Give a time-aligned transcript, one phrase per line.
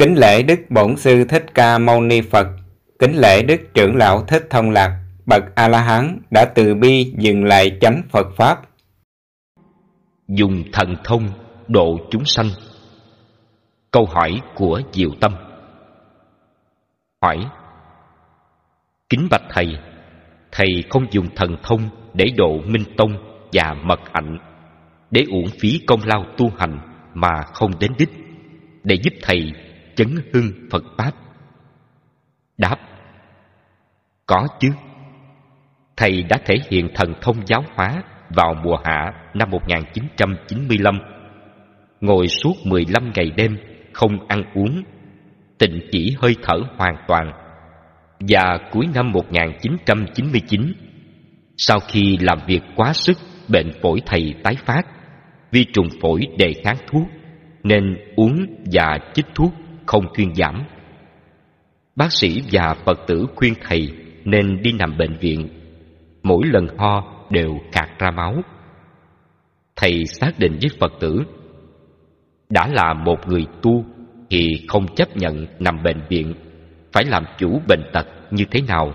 [0.00, 2.46] Kính lễ Đức Bổn Sư Thích Ca Mâu Ni Phật,
[2.98, 7.78] kính lễ Đức Trưởng Lão Thích Thông Lạc, bậc A-la-hán đã từ bi dừng lại
[7.80, 8.60] chánh Phật Pháp.
[10.28, 11.28] Dùng thần thông
[11.68, 12.46] độ chúng sanh.
[13.90, 15.34] Câu hỏi của Diệu Tâm.
[17.22, 17.46] Hỏi
[19.08, 19.66] Kính bạch Thầy,
[20.52, 23.12] Thầy không dùng thần thông để độ Minh Tông
[23.52, 24.38] và Mật Hạnh,
[25.10, 26.78] để uổng phí công lao tu hành
[27.14, 28.10] mà không đến đích,
[28.84, 29.52] để giúp Thầy
[29.94, 31.10] chấn hưng Phật Pháp.
[32.58, 32.76] Đáp
[34.26, 34.68] Có chứ.
[35.96, 38.02] Thầy đã thể hiện thần thông giáo hóa
[38.36, 40.98] vào mùa hạ năm 1995.
[42.00, 43.56] Ngồi suốt 15 ngày đêm,
[43.92, 44.82] không ăn uống,
[45.58, 47.32] tịnh chỉ hơi thở hoàn toàn.
[48.20, 50.72] Và cuối năm 1999,
[51.56, 54.82] sau khi làm việc quá sức, bệnh phổi thầy tái phát,
[55.50, 57.08] vi trùng phổi đề kháng thuốc,
[57.62, 59.52] nên uống và chích thuốc
[59.90, 60.64] không thuyên giảm.
[61.96, 63.88] Bác sĩ và Phật tử khuyên thầy
[64.24, 65.48] nên đi nằm bệnh viện.
[66.22, 68.34] Mỗi lần ho đều khạc ra máu.
[69.76, 71.22] Thầy xác định với Phật tử
[72.48, 73.84] đã là một người tu
[74.30, 76.34] thì không chấp nhận nằm bệnh viện,
[76.92, 78.92] phải làm chủ bệnh tật như thế nào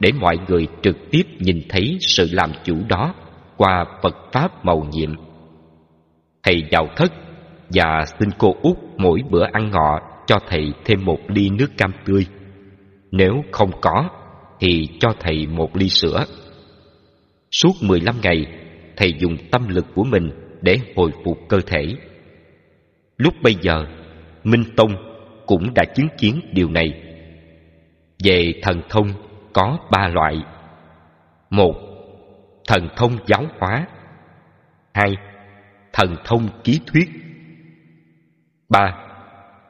[0.00, 3.14] để mọi người trực tiếp nhìn thấy sự làm chủ đó
[3.56, 5.14] qua Phật Pháp màu nhiệm.
[6.42, 7.12] Thầy vào thất
[7.70, 11.92] và xin cô út mỗi bữa ăn ngọ cho thầy thêm một ly nước cam
[12.04, 12.26] tươi.
[13.12, 14.08] Nếu không có,
[14.60, 16.24] thì cho thầy một ly sữa.
[17.50, 18.46] Suốt 15 ngày,
[18.96, 20.30] thầy dùng tâm lực của mình
[20.62, 21.86] để hồi phục cơ thể.
[23.16, 23.84] Lúc bây giờ,
[24.44, 24.90] Minh Tông
[25.46, 27.02] cũng đã chứng kiến điều này.
[28.24, 29.12] Về thần thông
[29.52, 30.42] có ba loại.
[31.50, 31.74] Một,
[32.66, 33.86] thần thông giáo hóa.
[34.94, 35.16] Hai,
[35.92, 37.08] thần thông ký thuyết.
[38.68, 39.07] Ba,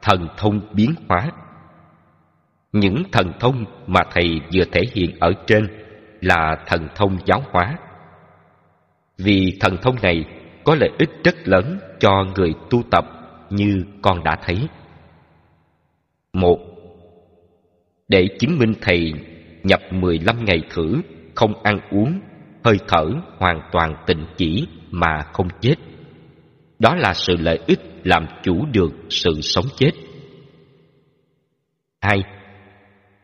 [0.09, 1.31] thần thông biến hóa.
[2.71, 5.67] Những thần thông mà thầy vừa thể hiện ở trên
[6.21, 7.77] là thần thông giáo hóa.
[9.17, 10.25] Vì thần thông này
[10.63, 13.05] có lợi ích rất lớn cho người tu tập
[13.49, 14.67] như con đã thấy.
[16.33, 16.59] Một,
[18.07, 19.13] để chứng minh thầy
[19.63, 21.01] nhập 15 ngày thử,
[21.35, 22.19] không ăn uống,
[22.63, 23.05] hơi thở
[23.37, 25.75] hoàn toàn tịnh chỉ mà không chết.
[26.79, 29.91] Đó là sự lợi ích làm chủ được sự sống chết.
[32.01, 32.23] Hai,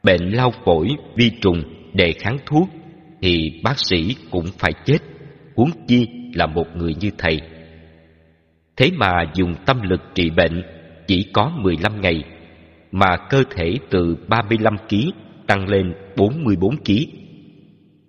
[0.04, 1.64] bệnh lao phổi, vi trùng,
[1.94, 2.70] đề kháng thuốc
[3.22, 4.98] thì bác sĩ cũng phải chết,
[5.56, 7.42] huống chi là một người như thầy.
[8.78, 10.64] Thế mà dùng tâm lực trị bệnh
[11.08, 12.24] chỉ có 15 ngày
[12.92, 14.96] mà cơ thể từ 35 kg
[15.48, 16.94] tăng lên 44 kg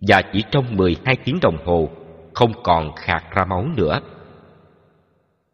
[0.08, 1.90] và chỉ trong 12 tiếng đồng hồ
[2.34, 4.00] không còn khạc ra máu nữa.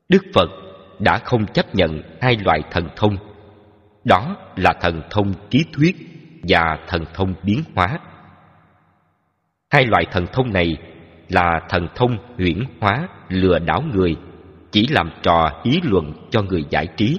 [0.08, 0.50] Đức Phật
[0.98, 3.16] đã không chấp nhận hai loại thần thông.
[4.04, 5.96] Đó là thần thông ký thuyết
[6.48, 7.98] và thần thông biến hóa.
[9.70, 10.76] Hai loại thần thông này
[11.28, 14.16] là thần thông huyễn hóa lừa đảo người,
[14.70, 17.18] chỉ làm trò hí luận cho người giải trí.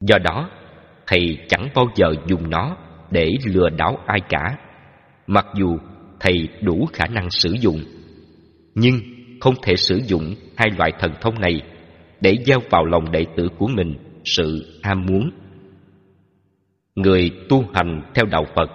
[0.00, 0.50] Do đó,
[1.06, 2.76] thầy chẳng bao giờ dùng nó
[3.10, 4.58] để lừa đảo ai cả,
[5.26, 5.78] mặc dù
[6.20, 7.80] thầy đủ khả năng sử dụng.
[8.74, 8.94] Nhưng
[9.40, 11.62] không thể sử dụng hai loại thần thông này
[12.20, 15.30] để gieo vào lòng đệ tử của mình sự ham muốn.
[16.94, 18.70] Người tu hành theo đạo Phật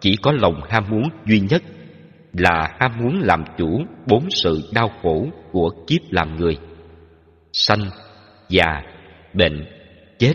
[0.00, 1.62] chỉ có lòng ham muốn duy nhất
[2.32, 6.58] là ham muốn làm chủ bốn sự đau khổ của kiếp làm người.
[7.52, 7.80] Sanh,
[8.48, 8.82] già,
[9.34, 9.66] bệnh,
[10.18, 10.34] chết.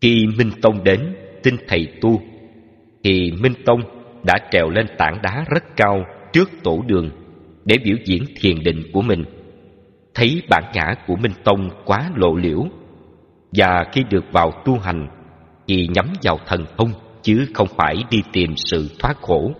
[0.00, 2.22] Khi Minh Tông đến tin thầy tu,
[3.04, 3.80] thì Minh Tông
[4.24, 7.10] đã trèo lên tảng đá rất cao trước tổ đường
[7.64, 9.24] để biểu diễn thiền định của mình
[10.14, 12.66] thấy bản ngã của Minh Tông quá lộ liễu
[13.52, 15.08] và khi được vào tu hành
[15.68, 19.52] thì nhắm vào thần thông chứ không phải đi tìm sự thoát khổ.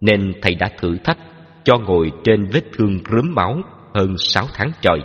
[0.00, 1.18] Nên thầy đã thử thách,
[1.64, 3.56] cho ngồi trên vết thương rớm máu
[3.94, 4.98] hơn sáu tháng trời.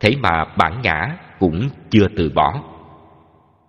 [0.00, 2.62] Thế mà bản ngã cũng chưa từ bỏ.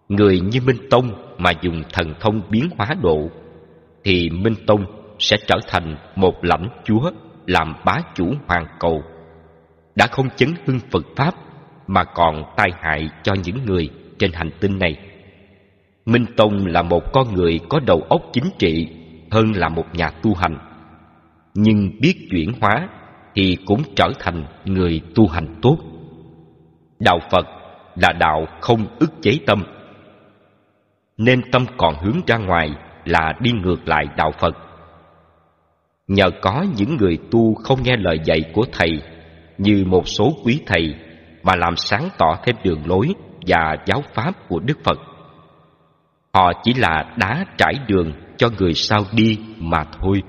[0.10, 3.30] Người như Minh Tông mà dùng thần thông biến hóa độ,
[4.04, 4.86] thì Minh Tông
[5.20, 7.12] sẽ trở thành một lãnh chúa,
[7.48, 9.04] làm bá chủ hoàng cầu
[9.96, 11.34] đã không chấn hưng Phật Pháp
[11.90, 13.90] mà còn tai hại cho những người
[14.20, 14.96] trên hành tinh này.
[16.06, 18.88] Minh Tông là một con người có đầu óc chính trị
[19.32, 20.58] hơn là một nhà tu hành.
[21.54, 22.90] Nhưng biết chuyển hóa
[23.36, 25.78] thì cũng trở thành người tu hành tốt.
[27.00, 27.48] Đạo Phật
[27.96, 29.64] là đạo không ức chế tâm.
[31.18, 32.70] Nên tâm còn hướng ra ngoài
[33.06, 34.58] là đi ngược lại đạo Phật.
[36.08, 39.02] Nhờ có những người tu không nghe lời dạy của Thầy,
[39.58, 40.96] như một số quý thầy
[41.44, 43.08] mà làm sáng tỏ thêm đường lối
[43.48, 45.00] và giáo pháp của Đức Phật.
[46.34, 50.22] Họ chỉ là đá trải đường cho người sau đi mà thôi.